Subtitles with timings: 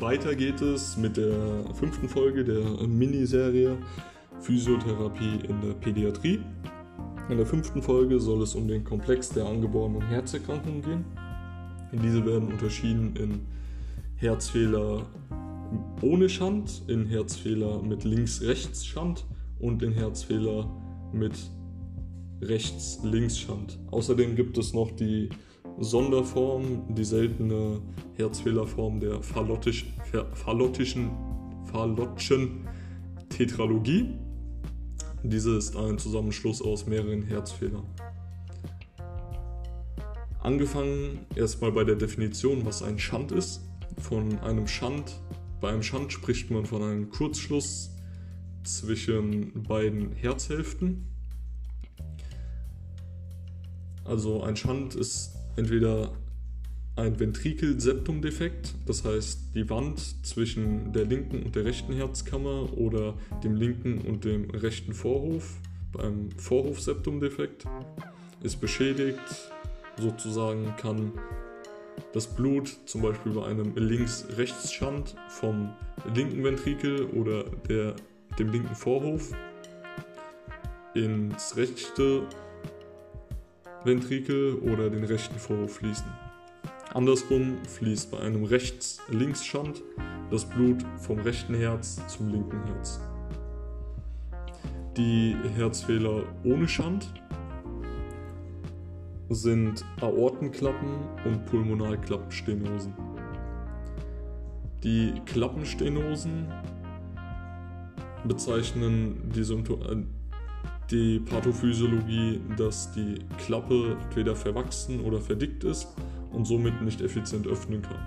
[0.00, 3.76] weiter geht es mit der fünften Folge der Miniserie
[4.40, 6.40] Physiotherapie in der Pädiatrie.
[7.28, 11.04] In der fünften Folge soll es um den Komplex der angeborenen Herzerkrankungen gehen.
[11.92, 13.40] Diese werden unterschieden in
[14.16, 15.06] Herzfehler
[16.02, 19.24] ohne Schand, in Herzfehler mit Links-Rechts-Schand
[19.58, 20.68] und in Herzfehler
[21.12, 21.32] mit
[22.42, 23.78] Rechts-Links-Schand.
[23.90, 25.30] Außerdem gibt es noch die
[25.78, 27.80] Sonderform, die seltene
[28.16, 29.86] Herzfehlerform der phallottisch,
[30.34, 31.10] phallottischen,
[31.70, 32.68] phallottischen
[33.28, 34.14] Tetralogie.
[35.22, 37.84] Diese ist ein Zusammenschluss aus mehreren Herzfehlern.
[40.40, 43.62] Angefangen erstmal bei der Definition, was ein Schand ist.
[43.98, 45.18] Von einem Schand,
[45.60, 47.90] bei einem Schand spricht man von einem Kurzschluss
[48.62, 51.06] zwischen beiden Herzhälften.
[54.04, 56.12] Also ein Schand ist entweder
[56.96, 63.56] ein Ventrikelseptumdefekt, das heißt die Wand zwischen der linken und der rechten Herzkammer oder dem
[63.56, 65.56] linken und dem rechten Vorhof
[65.92, 67.64] beim Vorhofseptumdefekt.
[68.42, 69.18] Ist beschädigt,
[69.98, 71.12] sozusagen kann
[72.12, 75.70] das Blut zum Beispiel bei einem Links-Rechts-Schand vom
[76.14, 77.96] linken Ventrikel oder der,
[78.38, 79.32] dem linken Vorhof
[80.94, 82.22] ins rechte
[83.84, 86.06] Ventrikel oder den rechten Vorhof fließen.
[86.94, 89.82] Andersrum fließt bei einem Rechts-Links-Schand
[90.30, 93.00] das Blut vom rechten Herz zum linken Herz.
[94.96, 97.12] Die Herzfehler ohne Schand
[99.28, 100.90] sind Aortenklappen
[101.24, 102.94] und Pulmonalklappenstenosen.
[104.84, 106.46] Die Klappenstenosen
[108.24, 109.96] bezeichnen die, Symptome, äh,
[110.90, 115.88] die Pathophysiologie, dass die Klappe entweder verwachsen oder verdickt ist
[116.32, 117.98] und somit nicht effizient öffnen kann.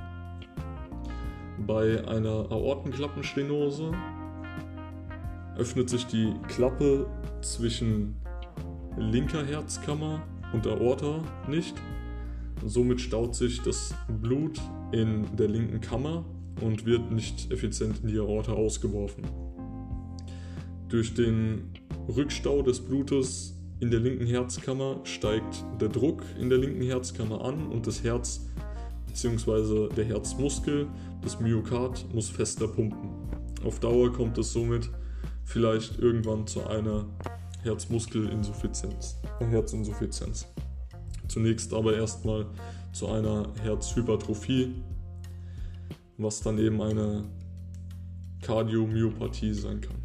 [1.66, 3.92] Bei einer Aortenklappenstenose
[5.58, 7.08] öffnet sich die Klappe
[7.42, 8.16] zwischen
[8.98, 10.22] linker Herzkammer
[10.54, 11.76] und Aorta nicht.
[12.66, 14.60] Somit staut sich das Blut
[14.92, 16.26] in der linken Kammer
[16.62, 19.24] und wird nicht effizient in die Aorta ausgeworfen.
[20.90, 21.72] Durch den
[22.08, 27.68] Rückstau des Blutes in der linken Herzkammer steigt der Druck in der linken Herzkammer an
[27.68, 28.48] und das Herz
[29.08, 29.90] bzw.
[29.94, 30.88] der Herzmuskel,
[31.22, 33.10] das Myokard, muss fester pumpen.
[33.64, 34.90] Auf Dauer kommt es somit
[35.44, 37.06] vielleicht irgendwann zu einer
[37.64, 40.48] Herzmuskelinsuffizienz, Herzinsuffizienz.
[41.28, 42.46] Zunächst aber erstmal
[42.94, 44.74] zu einer Herzhypertrophie,
[46.18, 47.26] was dann eben eine
[48.42, 49.98] Kardiomyopathie sein kann.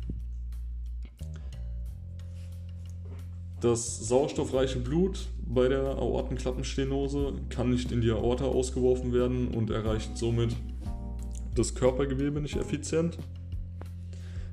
[3.63, 10.19] Das sauerstoffreiche Blut bei der Aortenklappenstenose kann nicht in die Aorta ausgeworfen werden und erreicht
[10.19, 10.57] somit
[11.55, 13.19] das Körpergewebe nicht effizient.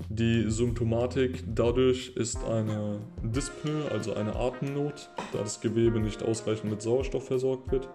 [0.08, 6.80] Die Symptomatik dadurch ist eine Dyspnoe, also eine Atemnot, da das Gewebe nicht ausreichend mit
[6.80, 7.88] Sauerstoff versorgt wird.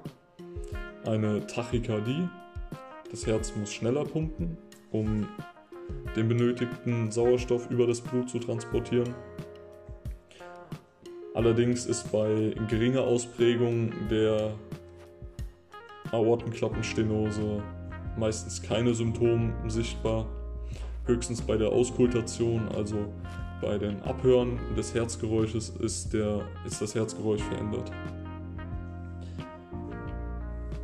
[1.06, 2.28] Eine Tachykardie,
[3.10, 4.58] das Herz muss schneller pumpen,
[4.92, 5.30] um
[6.18, 9.16] den benötigten Sauerstoff über das Blut zu transportieren.
[11.36, 14.54] Allerdings ist bei geringer Ausprägung der
[16.14, 17.62] Aortenklappenstenose
[18.18, 20.28] meistens keine Symptome sichtbar.
[21.06, 23.08] Höchstens bei der Auskultation, also
[23.62, 27.92] bei den Abhören des Herzgeräusches, ist, der, ist das Herzgeräusch verändert.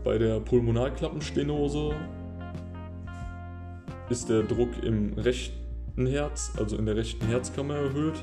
[0.03, 1.95] Bei der Pulmonalklappenstenose
[4.09, 8.21] ist der Druck im rechten Herz, also in der rechten Herzkammer erhöht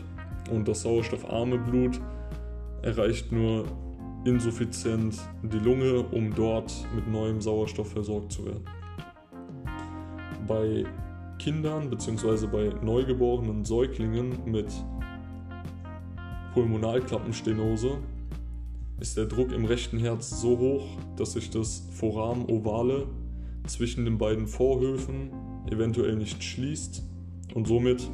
[0.50, 1.98] und das sauerstoffarme Blut
[2.82, 3.64] erreicht nur
[4.24, 8.64] insuffizient die Lunge, um dort mit neuem Sauerstoff versorgt zu werden.
[10.46, 10.84] Bei
[11.38, 12.46] Kindern bzw.
[12.46, 14.72] bei neugeborenen Säuglingen mit
[16.52, 17.98] Pulmonalklappenstenose
[19.00, 20.86] ist der Druck im rechten Herz so hoch,
[21.16, 23.06] dass sich das Foramen ovale
[23.66, 25.30] zwischen den beiden Vorhöfen
[25.70, 27.04] eventuell nicht schließt
[27.54, 28.10] und somit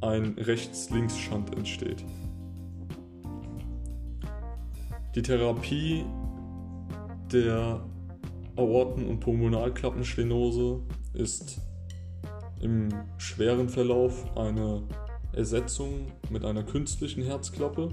[0.00, 2.04] ein Rechts-Links-Schand entsteht.
[5.16, 6.04] Die Therapie
[7.32, 7.84] der
[8.54, 10.80] Aorten- und Pulmonalklappenstenose
[11.14, 11.60] ist
[12.60, 14.82] im schweren Verlauf eine
[15.32, 17.88] Ersetzung mit einer künstlichen Herzklappe.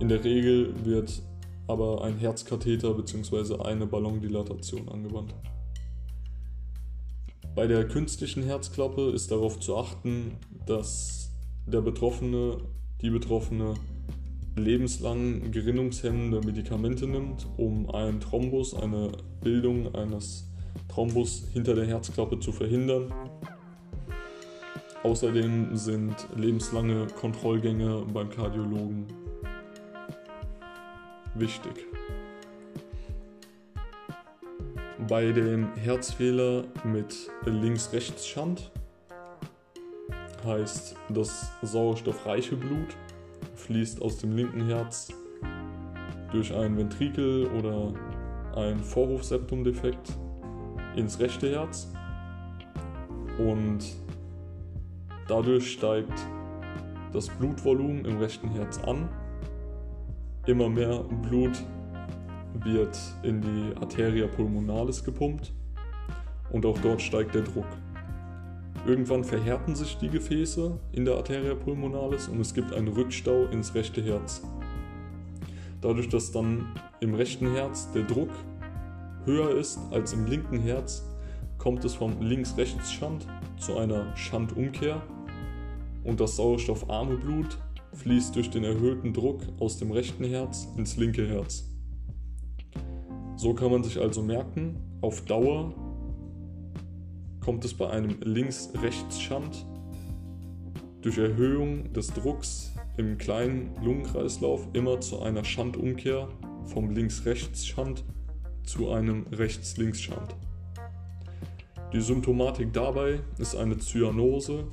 [0.00, 1.22] In der Regel wird
[1.68, 3.62] aber ein Herzkatheter bzw.
[3.62, 5.32] eine Ballondilatation angewandt.
[7.54, 11.30] Bei der künstlichen Herzklappe ist darauf zu achten, dass
[11.66, 12.58] der Betroffene,
[13.00, 13.74] die Betroffene
[14.56, 19.12] lebenslang gerinnungshemmende Medikamente nimmt, um einen Thrombus, eine
[19.42, 20.46] Bildung eines
[20.88, 23.12] Thrombus hinter der Herzklappe zu verhindern.
[25.02, 29.06] Außerdem sind lebenslange Kontrollgänge beim Kardiologen
[31.34, 31.86] wichtig.
[35.08, 38.70] Bei dem Herzfehler mit Links-Rechts-Schand
[40.44, 42.96] heißt das sauerstoffreiche Blut
[43.54, 45.12] fließt aus dem linken Herz
[46.32, 47.92] durch ein Ventrikel oder
[48.56, 50.16] ein Vorhofseptumdefekt
[50.96, 51.92] ins rechte Herz
[53.38, 53.80] und
[55.28, 56.12] dadurch steigt
[57.12, 59.08] das Blutvolumen im rechten Herz an.
[60.46, 61.62] Immer mehr Blut
[62.64, 65.52] wird in die Arteria pulmonalis gepumpt
[66.50, 67.66] und auch dort steigt der Druck.
[68.84, 73.74] Irgendwann verhärten sich die Gefäße in der Arteria pulmonalis und es gibt einen Rückstau ins
[73.74, 74.42] rechte Herz.
[75.80, 76.66] Dadurch, dass dann
[77.00, 78.30] im rechten Herz der Druck
[79.24, 81.04] höher ist als im linken Herz,
[81.58, 83.26] kommt es vom Links-Rechts-Schand
[83.58, 85.00] zu einer Schandumkehr
[86.02, 87.58] und das sauerstoffarme Blut
[87.94, 91.68] fließt durch den erhöhten Druck aus dem rechten Herz ins linke Herz.
[93.36, 95.72] So kann man sich also merken, auf Dauer
[97.44, 99.66] kommt es bei einem Links-Rechts-Schand
[101.00, 106.28] durch Erhöhung des Drucks im kleinen Lungenkreislauf immer zu einer Schandumkehr
[106.66, 108.04] vom Links-Rechts-Schand
[108.64, 110.36] zu einem Rechts-Links-Schand.
[111.92, 114.64] Die Symptomatik dabei ist eine Zyanose,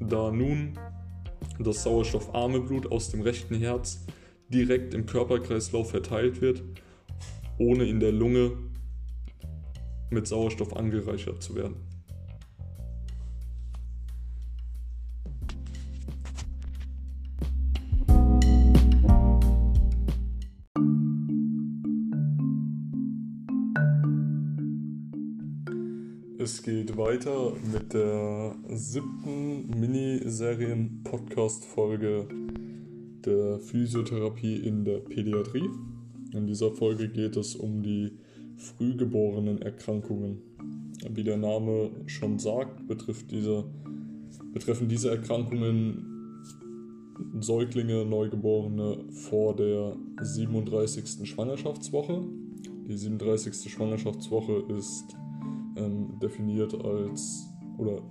[0.00, 0.78] da nun
[1.58, 4.06] das sauerstoffarme Blut aus dem rechten Herz
[4.48, 6.62] direkt im Körperkreislauf verteilt wird,
[7.58, 8.52] ohne in der Lunge
[10.10, 11.87] mit Sauerstoff angereichert zu werden.
[26.68, 32.28] Geht weiter mit der siebten Miniserien-Podcast-Folge
[33.24, 35.70] der Physiotherapie in der Pädiatrie.
[36.34, 38.18] In dieser Folge geht es um die
[38.58, 40.42] frühgeborenen Erkrankungen.
[41.08, 43.64] Wie der Name schon sagt, betrifft diese,
[44.52, 46.04] betreffen diese Erkrankungen
[47.40, 51.26] Säuglinge, Neugeborene vor der 37.
[51.26, 52.26] Schwangerschaftswoche.
[52.86, 53.72] Die 37.
[53.72, 55.16] Schwangerschaftswoche ist
[55.78, 57.48] ähm, definiert als,
[57.78, 58.02] oder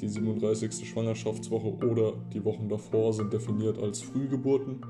[0.00, 0.88] die 37.
[0.88, 4.80] Schwangerschaftswoche oder die Wochen davor sind definiert als Frühgeburten.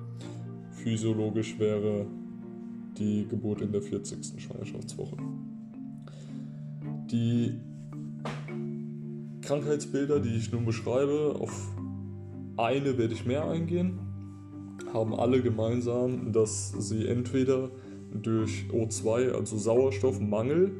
[0.71, 2.07] Physiologisch wäre
[2.99, 4.41] die Geburt in der 40.
[4.41, 5.17] Schwangerschaftswoche.
[7.11, 7.61] Die
[9.43, 11.77] Krankheitsbilder, die ich nun beschreibe, auf
[12.57, 13.99] eine werde ich mehr eingehen,
[14.93, 17.71] haben alle gemeinsam, dass sie entweder
[18.15, 20.73] durch O2, also Sauerstoffmangel,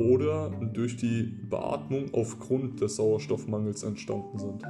[0.00, 4.62] oder durch die Beatmung aufgrund des Sauerstoffmangels entstanden sind.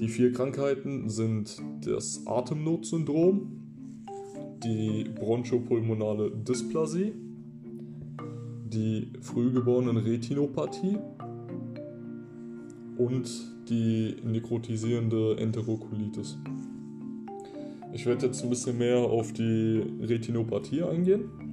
[0.00, 3.52] Die vier Krankheiten sind das Atemnotsyndrom,
[4.62, 7.12] die bronchopulmonale Dysplasie,
[8.64, 10.98] die frühgeborenen Retinopathie
[12.98, 13.28] und
[13.68, 16.38] die nekrotisierende Enterokolitis.
[17.92, 21.45] Ich werde jetzt ein bisschen mehr auf die Retinopathie eingehen.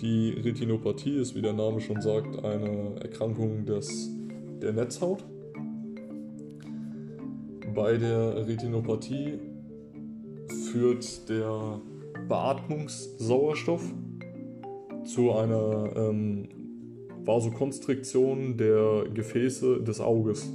[0.00, 4.08] Die Retinopathie ist, wie der Name schon sagt, eine Erkrankung des,
[4.62, 5.22] der Netzhaut.
[7.74, 9.38] Bei der Retinopathie
[10.72, 11.80] führt der
[12.28, 13.82] Beatmungssauerstoff
[15.04, 16.48] zu einer ähm,
[17.24, 20.48] Vasokonstriktion der Gefäße des Auges,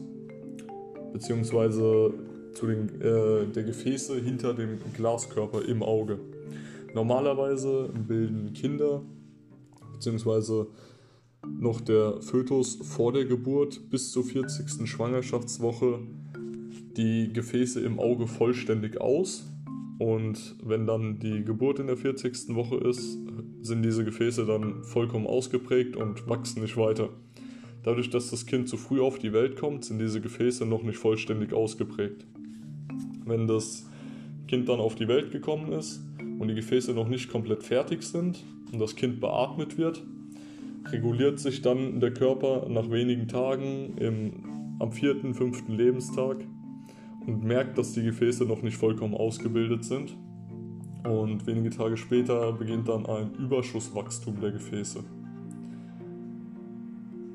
[1.13, 2.13] beziehungsweise
[2.53, 6.17] zu den, äh, der Gefäße hinter dem Glaskörper im Auge.
[6.95, 9.03] Normalerweise bilden Kinder
[9.95, 10.67] beziehungsweise
[11.59, 14.87] noch der Fötus vor der Geburt bis zur 40.
[14.89, 15.99] Schwangerschaftswoche
[16.97, 19.45] die Gefäße im Auge vollständig aus.
[19.97, 22.55] Und wenn dann die Geburt in der 40.
[22.55, 23.17] Woche ist,
[23.61, 27.09] sind diese Gefäße dann vollkommen ausgeprägt und wachsen nicht weiter.
[27.83, 30.97] Dadurch, dass das Kind zu früh auf die Welt kommt, sind diese Gefäße noch nicht
[30.97, 32.25] vollständig ausgeprägt.
[33.25, 33.85] Wenn das
[34.47, 36.01] Kind dann auf die Welt gekommen ist
[36.39, 40.03] und die Gefäße noch nicht komplett fertig sind, und das Kind beatmet wird,
[40.91, 44.33] reguliert sich dann der Körper nach wenigen Tagen im,
[44.79, 46.37] am vierten, fünften Lebenstag
[47.25, 50.15] und merkt, dass die Gefäße noch nicht vollkommen ausgebildet sind.
[51.03, 55.03] Und wenige Tage später beginnt dann ein Überschusswachstum der Gefäße.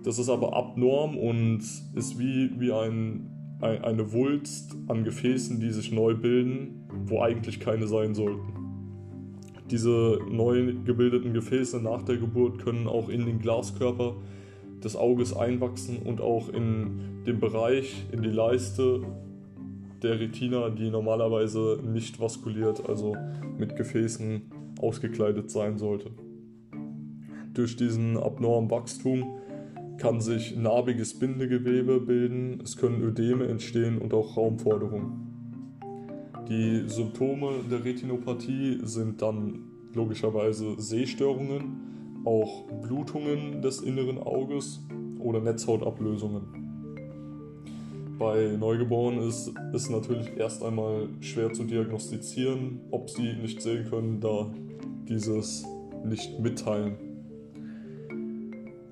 [0.03, 1.61] Das ist aber abnorm und
[1.95, 7.87] ist wie, wie ein, eine Wulst an Gefäßen, die sich neu bilden, wo eigentlich keine
[7.87, 8.60] sein sollten.
[9.71, 14.17] Diese neu gebildeten Gefäße nach der Geburt können auch in den Glaskörper
[14.83, 19.03] des Auges einwachsen und auch in den Bereich, in die Leiste
[20.03, 23.15] der Retina, die normalerweise nicht vaskuliert, also
[23.59, 24.43] mit Gefäßen
[24.81, 26.11] ausgekleidet sein sollte.
[27.55, 29.25] Durch diesen abnormen Wachstum
[29.99, 35.30] kann sich narbiges Bindegewebe bilden, es können Ödeme entstehen und auch Raumforderungen.
[36.49, 44.81] Die Symptome der Retinopathie sind dann logischerweise Sehstörungen, auch Blutungen des inneren Auges
[45.19, 46.61] oder Netzhautablösungen.
[48.19, 54.21] Bei Neugeborenen ist es natürlich erst einmal schwer zu diagnostizieren, ob sie nicht sehen können,
[54.21, 54.53] da
[55.09, 55.65] dieses
[56.05, 56.97] nicht mitteilen.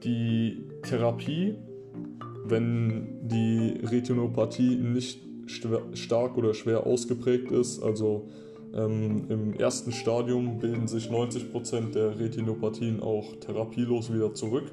[0.03, 1.57] Die Therapie,
[2.47, 8.29] wenn die Retinopathie nicht stark oder schwer ausgeprägt ist, also
[8.75, 14.73] ähm, im ersten Stadium bilden sich 90% der Retinopathien auch therapielos wieder zurück.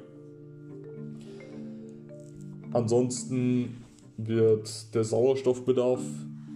[2.72, 3.84] Ansonsten
[4.16, 6.00] wird der Sauerstoffbedarf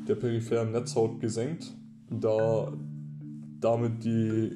[0.06, 1.74] der peripheren Netzhaut gesenkt,
[2.10, 2.72] da
[3.60, 4.50] damit die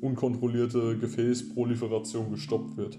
[0.00, 2.98] unkontrollierte Gefäßproliferation gestoppt wird.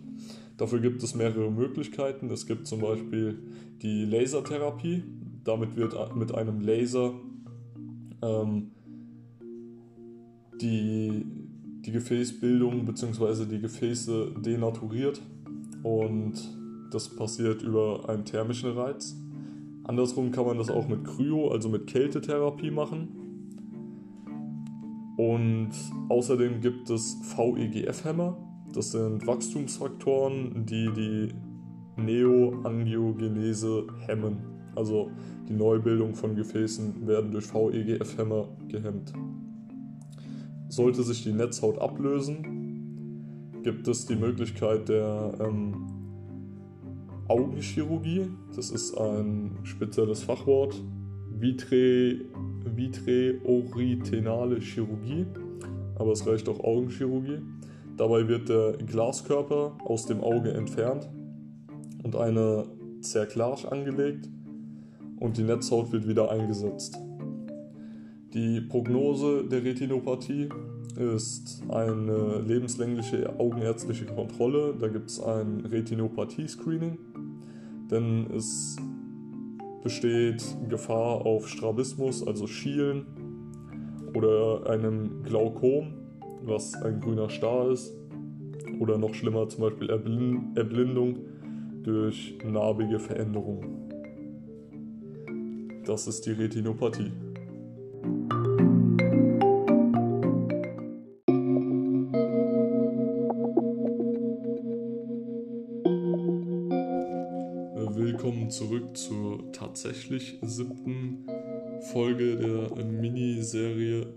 [0.57, 2.29] Dafür gibt es mehrere Möglichkeiten.
[2.31, 3.39] Es gibt zum Beispiel
[3.81, 5.03] die Lasertherapie.
[5.47, 7.13] Damit wird mit einem Laser
[8.21, 8.71] ähm,
[10.59, 11.25] die,
[11.85, 13.45] die Gefäßbildung bzw.
[13.45, 15.21] die Gefäße denaturiert
[15.83, 16.33] und
[16.91, 19.15] das passiert über einen thermischen Reiz.
[19.85, 23.07] Andersrum kann man das auch mit Kryo, also mit Kältetherapie machen.
[25.15, 25.71] Und
[26.09, 28.37] außerdem gibt es VEGF-Hämmer.
[28.73, 31.29] Das sind Wachstumsfaktoren, die die
[31.95, 34.57] Neoangiogenese hemmen.
[34.75, 35.09] Also
[35.47, 39.13] die Neubildung von Gefäßen werden durch VEGF-Hämmer gehemmt.
[40.69, 45.87] Sollte sich die Netzhaut ablösen, gibt es die Möglichkeit der ähm,
[47.27, 48.27] Augenchirurgie.
[48.55, 50.81] Das ist ein spezielles Fachwort.
[51.39, 52.21] Vitre,
[52.75, 55.25] vitreoritenale Chirurgie,
[55.95, 57.39] aber es reicht auch Augenchirurgie.
[57.95, 61.07] Dabei wird der Glaskörper aus dem Auge entfernt
[62.03, 62.65] und eine
[63.01, 64.29] Zerklage angelegt
[65.19, 66.97] und die Netzhaut wird wieder eingesetzt.
[68.33, 70.49] Die Prognose der Retinopathie
[70.97, 74.75] ist eine lebenslängliche augenärztliche Kontrolle.
[74.79, 76.97] Da gibt es ein Retinopathie-Screening,
[77.89, 78.75] denn es
[79.83, 83.05] besteht Gefahr auf Strabismus, also Schielen
[84.15, 85.93] oder einem Glaukom,
[86.43, 87.93] was ein grüner Star ist,
[88.79, 91.17] oder noch schlimmer zum Beispiel Erblindung
[91.83, 93.86] durch narbige Veränderungen.
[95.87, 97.13] Das ist die Retinopathie.
[107.95, 111.25] Willkommen zurück zur tatsächlich siebten
[111.93, 114.07] Folge der Miniserie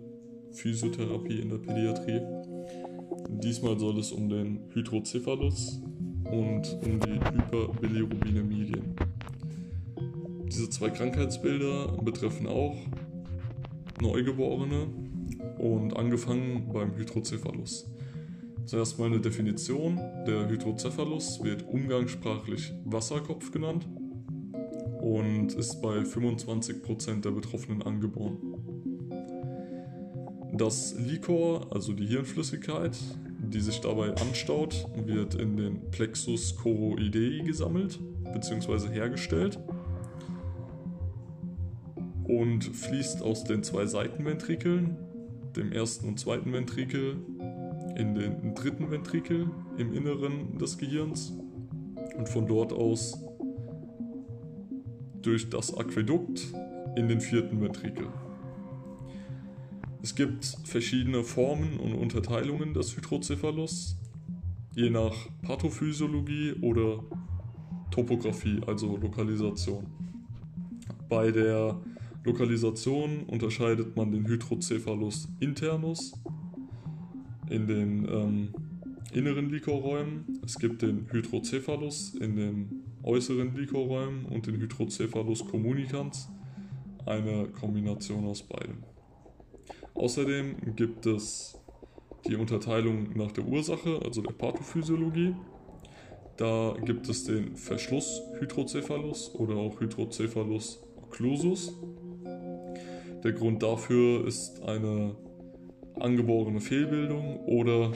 [0.50, 2.20] Physiotherapie in der Pädiatrie.
[3.28, 5.80] Diesmal soll es um den Hydrocephalus
[6.32, 8.96] und um die Hyperbilirubinemie gehen.
[10.50, 12.76] Diese zwei Krankheitsbilder betreffen auch
[14.00, 14.88] Neugeborene
[15.58, 17.88] und angefangen beim Hydrocephalus.
[18.66, 19.96] Zuerst mal eine Definition.
[20.26, 23.86] Der Hydrocephalus wird umgangssprachlich Wasserkopf genannt
[25.00, 28.38] und ist bei 25% der Betroffenen angeboren.
[30.54, 32.98] Das Liquor, also die Hirnflüssigkeit,
[33.38, 38.00] die sich dabei anstaut, wird in den Plexus choroidei gesammelt
[38.32, 38.88] bzw.
[38.88, 39.60] hergestellt
[42.30, 44.96] und fließt aus den zwei Seitenventrikeln,
[45.56, 47.16] dem ersten und zweiten Ventrikel,
[47.96, 51.32] in den dritten Ventrikel im Inneren des Gehirns
[52.16, 53.18] und von dort aus
[55.22, 56.54] durch das Aquädukt
[56.96, 58.06] in den vierten Ventrikel.
[60.02, 63.98] Es gibt verschiedene Formen und Unterteilungen des Hydrocephalus,
[64.74, 67.02] je nach Pathophysiologie oder
[67.90, 69.84] Topographie, also Lokalisation.
[71.08, 71.76] Bei der
[72.24, 76.12] Lokalisation unterscheidet man den Hydrocephalus internus
[77.48, 78.48] in den ähm,
[79.12, 80.40] inneren Likorräumen.
[80.44, 86.28] Es gibt den Hydrocephalus in den äußeren Likorräumen und den Hydrocephalus communicans,
[87.06, 88.84] eine Kombination aus beidem.
[89.94, 91.58] Außerdem gibt es
[92.28, 95.34] die Unterteilung nach der Ursache, also der Pathophysiologie.
[96.36, 101.74] Da gibt es den Verschluss-Hydrocephalus oder auch Hydrocephalus occlusus.
[103.22, 105.14] Der Grund dafür ist eine
[105.98, 107.92] angeborene Fehlbildung oder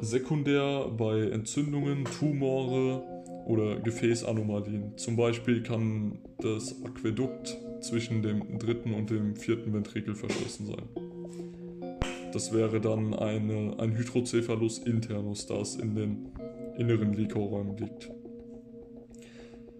[0.00, 3.02] sekundär bei Entzündungen, Tumore
[3.46, 4.96] oder Gefäßanomalien.
[4.96, 11.08] Zum Beispiel kann das Aquädukt zwischen dem dritten und dem vierten Ventrikel verschlossen sein.
[12.32, 16.28] Das wäre dann eine, ein Hydrocephalus internus, da es in den
[16.76, 18.10] inneren Liquorräumen liegt.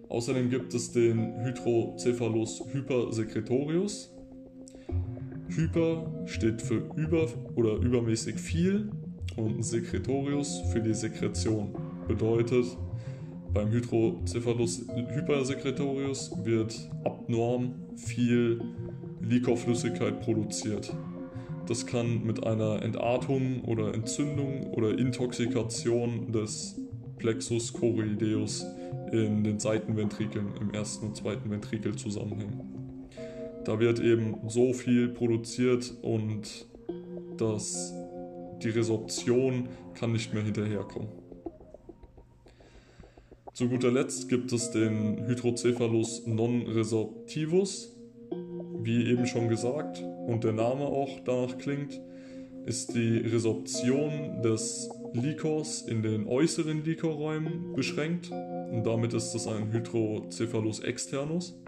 [0.09, 4.11] Außerdem gibt es den Hydrocephalus hypersecretorius.
[5.49, 8.91] Hyper steht für über oder übermäßig viel
[9.35, 11.75] und Secretorius für die Sekretion.
[12.07, 12.65] Bedeutet,
[13.53, 18.61] beim Hydrocephalus hypersecretorius wird abnorm viel
[19.21, 20.95] Liquorflüssigkeit produziert.
[21.65, 26.79] Das kann mit einer Entartung oder Entzündung oder Intoxikation des
[27.17, 28.65] Plexus choroideus
[29.11, 32.78] in den Seitenventrikeln im ersten und zweiten Ventrikel zusammenhängen.
[33.65, 36.67] Da wird eben so viel produziert und
[37.37, 37.93] dass
[38.61, 41.09] die Resorption kann nicht mehr hinterherkommen.
[43.53, 47.95] Zu guter Letzt gibt es den Hydrocephalus non-resorptivus.
[48.81, 51.99] Wie eben schon gesagt und der Name auch danach klingt,
[52.65, 59.71] ist die Resorption des Likors in den äußeren Likorräumen beschränkt und damit ist es ein
[59.71, 61.59] Hydrocephalus externus.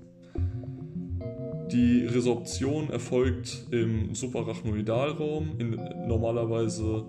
[1.71, 5.57] Die Resorption erfolgt im Subarachnoidalraum.
[5.57, 7.05] In, normalerweise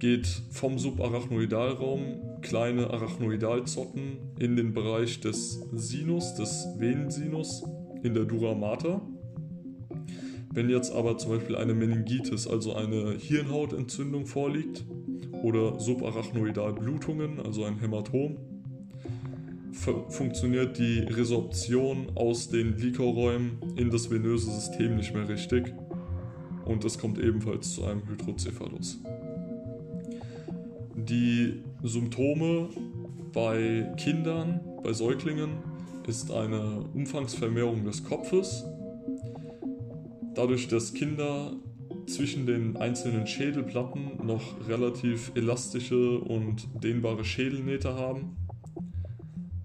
[0.00, 7.64] geht vom Subarachnoidalraum kleine Arachnoidalzotten in den Bereich des Sinus, des Venensinus
[8.02, 9.00] in der Dura mater.
[10.52, 14.84] Wenn jetzt aber zum Beispiel eine Meningitis, also eine Hirnhautentzündung vorliegt
[15.44, 18.38] oder Subarachnoidalblutungen, also ein Hämatom,
[19.78, 25.72] funktioniert die Resorption aus den Liquorräumen in das venöse System nicht mehr richtig
[26.64, 29.00] und es kommt ebenfalls zu einem Hydrocephalus.
[30.94, 32.68] Die Symptome
[33.32, 35.50] bei Kindern, bei Säuglingen
[36.06, 38.64] ist eine Umfangsvermehrung des Kopfes.
[40.34, 41.52] Dadurch, dass Kinder
[42.06, 48.36] zwischen den einzelnen Schädelplatten noch relativ elastische und dehnbare Schädelnähte haben,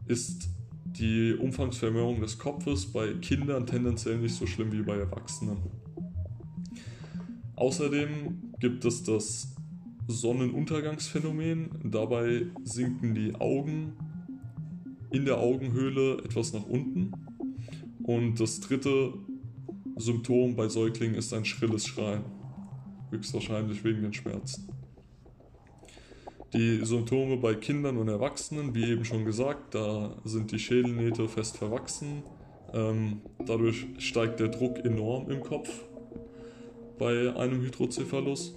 [0.08, 0.50] ist
[0.86, 5.58] die Umfangsvermehrung des Kopfes bei Kindern tendenziell nicht so schlimm wie bei Erwachsenen.
[7.56, 9.56] Außerdem gibt es das
[10.08, 11.70] Sonnenuntergangsphänomen.
[11.84, 13.94] Dabei sinken die Augen
[15.12, 17.12] in der Augenhöhle etwas nach unten.
[18.04, 19.14] Und das dritte
[19.96, 22.24] Symptom bei Säuglingen ist ein schrilles Schreien.
[23.12, 24.73] Höchstwahrscheinlich wegen den Schmerzen.
[26.54, 31.58] Die Symptome bei Kindern und Erwachsenen, wie eben schon gesagt, da sind die Schädelnähte fest
[31.58, 32.22] verwachsen.
[32.74, 35.70] Ähm, dadurch steigt der Druck enorm im Kopf
[37.00, 38.56] bei einem Hydrocephalus.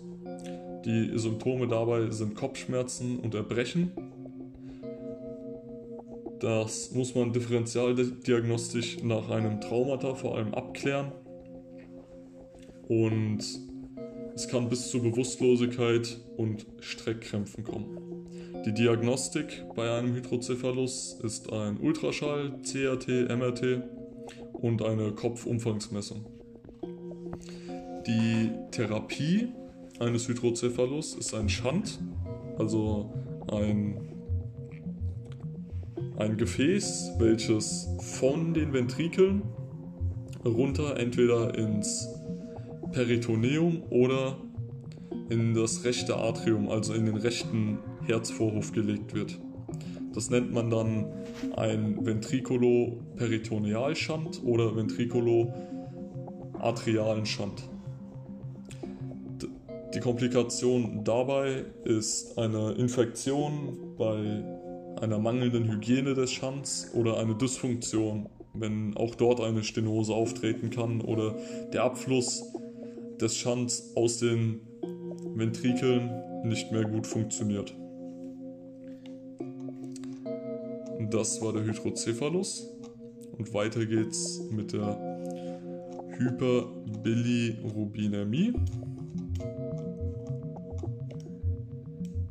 [0.85, 3.93] Die Symptome dabei sind Kopfschmerzen und Erbrechen.
[6.39, 11.13] Das muss man differenzialdiagnostisch nach einem Traumata vor allem abklären.
[12.89, 13.43] Und
[14.37, 18.27] es kann bis zu Bewusstlosigkeit und Streckkrämpfen kommen.
[18.66, 23.83] Die Diagnostik bei einem Hydrocephalus ist ein Ultraschall, CRT, MRT
[24.53, 26.27] und eine Kopfumfangsmessung.
[28.07, 29.49] Die Therapie
[30.01, 31.99] eines Hydrocephalus ist ein Schand,
[32.59, 33.11] also
[33.51, 33.96] ein,
[36.18, 39.40] ein Gefäß, welches von den Ventrikeln
[40.44, 42.15] runter entweder ins
[42.92, 44.37] Peritoneum oder
[45.29, 49.40] in das rechte Atrium, also in den rechten Herzvorhof gelegt wird.
[50.14, 51.07] Das nennt man dann
[51.57, 57.68] ein Ventriculo-Peritonealschand oder Ventriculo-Atrialen Schand.
[59.94, 64.42] Die Komplikation dabei ist eine Infektion bei
[65.01, 71.03] einer mangelnden Hygiene des Schands oder eine Dysfunktion, wenn auch dort eine Stenose auftreten kann
[71.03, 71.37] oder
[71.72, 72.42] der Abfluss
[73.20, 74.61] des Schands aus den
[75.35, 76.11] Ventrikeln
[76.44, 77.74] nicht mehr gut funktioniert.
[81.11, 82.68] Das war der Hydrocephalus
[83.38, 84.98] und weiter geht's mit der
[86.18, 88.55] Hyperbilirubinämie.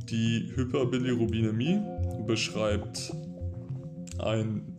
[0.10, 1.80] Die Hyperbilirubinämie
[2.26, 3.16] beschreibt
[4.20, 4.76] ein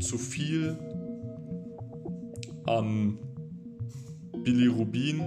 [0.00, 0.76] zu viel
[2.66, 3.18] an
[4.44, 5.22] Bilirubin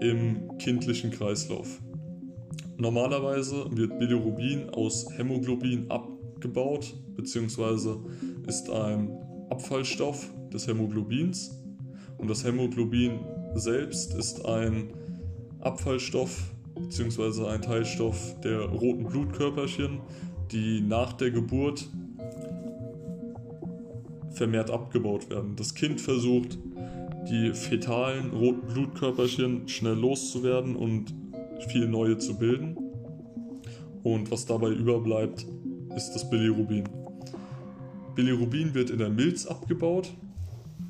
[0.00, 1.80] im kindlichen Kreislauf.
[2.76, 7.96] Normalerweise wird Bilirubin aus Hämoglobin abgebaut bzw.
[8.46, 9.10] ist ein
[9.50, 11.58] Abfallstoff des Hämoglobins
[12.18, 13.20] und das Hämoglobin
[13.54, 14.90] selbst ist ein
[15.60, 17.46] Abfallstoff bzw.
[17.46, 20.00] ein Teilstoff der roten Blutkörperchen,
[20.52, 21.88] die nach der Geburt
[24.30, 25.56] vermehrt abgebaut werden.
[25.56, 26.58] Das Kind versucht,
[27.30, 31.14] die fetalen roten Blutkörperchen schnell loszuwerden und
[31.68, 32.76] viel neue zu bilden.
[34.02, 35.46] Und was dabei überbleibt,
[35.96, 36.84] ist das Bilirubin.
[38.14, 40.10] Bilirubin wird in der Milz abgebaut,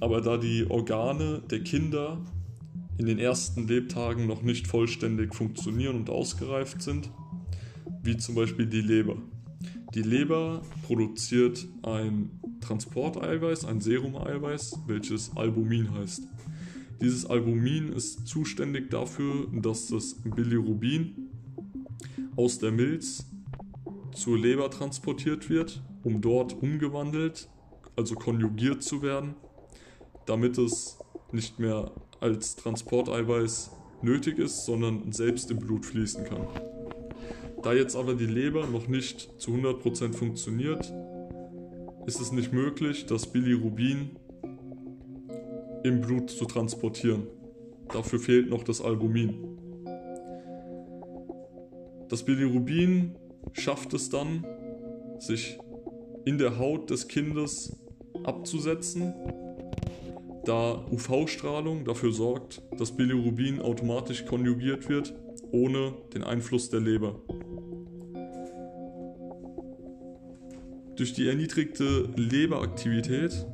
[0.01, 2.19] aber da die Organe der Kinder
[2.99, 7.11] in den ersten Lebtagen noch nicht vollständig funktionieren und ausgereift sind,
[8.03, 9.17] wie zum Beispiel die Leber.
[9.95, 12.38] Die Leber produziert ein
[12.69, 16.29] Transporteiweiß, ein Serumeiweiß, welches Albumin heißt.
[17.01, 21.31] Dieses Albumin ist zuständig dafür, dass das Bilirubin
[22.37, 23.25] aus der Milz
[24.13, 27.49] zur Leber transportiert wird, um dort umgewandelt,
[27.97, 29.35] also konjugiert zu werden,
[30.27, 30.99] damit es
[31.33, 33.71] nicht mehr als Transporteiweiß
[34.03, 36.47] nötig ist, sondern selbst im Blut fließen kann.
[37.63, 40.93] Da jetzt aber die Leber noch nicht zu 100% funktioniert,
[42.09, 44.17] ist es nicht möglich, das Bilirubin
[45.85, 47.27] im Blut zu transportieren.
[47.93, 49.59] Dafür fehlt noch das Albumin.
[52.09, 53.15] Das Bilirubin
[53.53, 54.47] schafft es dann,
[55.19, 55.59] sich
[56.25, 57.77] in der Haut des Kindes
[58.25, 59.13] abzusetzen
[60.45, 65.15] da UV-Strahlung dafür sorgt, dass Bilirubin automatisch konjugiert wird,
[65.53, 67.21] ohne den Einfluss der Leber.
[70.99, 73.47] Durch die erniedrigte Leberaktivität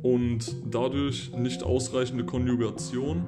[0.00, 3.26] und dadurch nicht ausreichende Konjugation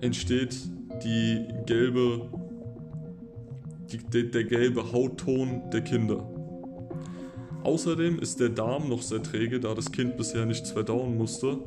[0.00, 0.56] entsteht
[1.04, 2.28] die gelbe,
[3.92, 6.28] die, der gelbe Hautton der Kinder.
[7.62, 11.58] Außerdem ist der Darm noch sehr träge, da das Kind bisher nichts verdauen musste.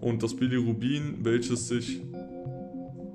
[0.00, 2.02] Und das Bilirubin, welches sich,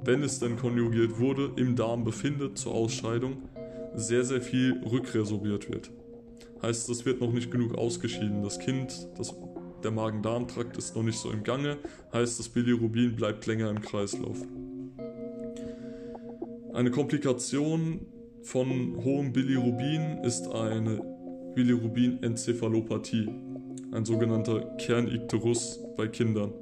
[0.06, 3.50] wenn es dann konjugiert wurde, im Darm befindet zur Ausscheidung,
[3.96, 5.92] sehr, sehr viel rückresorbiert wird.
[6.62, 8.42] Heißt, es wird noch nicht genug ausgeschieden.
[8.44, 9.34] Das Kind, das,
[9.84, 11.78] der Magen-Darm-Trakt ist noch nicht so im Gange,
[12.12, 14.38] heißt, das Bilirubin bleibt länger im Kreislauf.
[16.74, 18.06] Eine Komplikation
[18.42, 21.02] von hohem Bilirubin ist eine
[21.56, 23.30] Bilirubinenzephalopathie,
[23.92, 26.54] ein sogenannter Kernikterus bei Kindern.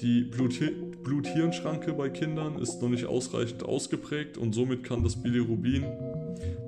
[0.00, 5.84] Die Blut-Hirn-Schranke bei Kindern ist noch nicht ausreichend ausgeprägt und somit kann das Bilirubin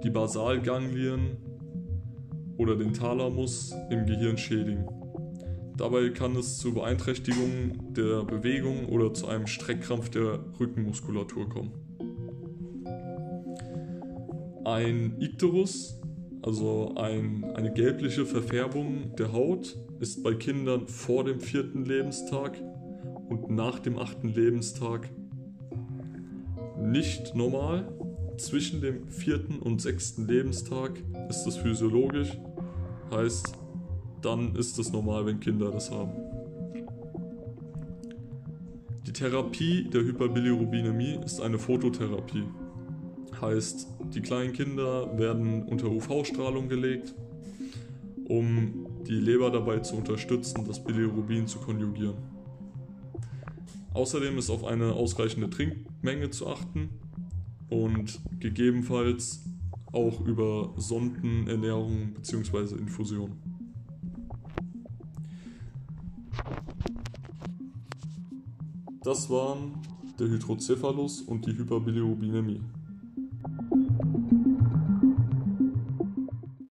[0.03, 1.37] die Basalganglien
[2.57, 4.87] oder den Thalamus im Gehirn schädigen.
[5.77, 11.73] Dabei kann es zu Beeinträchtigungen der Bewegung oder zu einem Streckkrampf der Rückenmuskulatur kommen.
[14.65, 16.01] Ein Ikterus
[16.47, 22.57] also ein, eine gelbliche Verfärbung der Haut ist bei Kindern vor dem vierten Lebenstag
[23.29, 25.11] und nach dem achten Lebenstag
[26.79, 27.96] nicht normal.
[28.39, 30.93] Zwischen dem vierten und sechsten Lebenstag
[31.31, 32.37] ist das physiologisch,
[33.11, 33.55] heißt,
[34.21, 36.13] dann ist es normal, wenn Kinder das haben.
[39.07, 42.45] Die Therapie der Hyperbilirubinämie ist eine Phototherapie.
[43.41, 47.15] Heißt, die kleinen Kinder werden unter UV-Strahlung gelegt,
[48.29, 52.17] um die Leber dabei zu unterstützen, das Bilirubin zu konjugieren.
[53.95, 56.91] Außerdem ist auf eine ausreichende Trinkmenge zu achten
[57.69, 59.45] und gegebenenfalls
[59.93, 62.77] auch über Sondenernährung bzw.
[62.77, 63.33] Infusion.
[69.03, 69.73] Das waren
[70.19, 72.61] der Hydrocephalus und die Hyperbilirubinämie.